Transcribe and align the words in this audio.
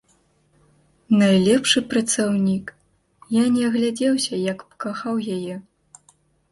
Найлепшы 1.19 1.83
працаўнік, 1.91 2.65
я 3.41 3.45
не 3.59 3.63
агледзеўся, 3.69 4.33
як 4.51 4.57
пакахаў 4.73 5.15
яе. 5.39 5.55